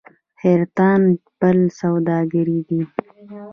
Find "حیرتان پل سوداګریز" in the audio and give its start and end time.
0.41-2.61